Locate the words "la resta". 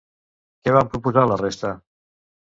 1.31-1.73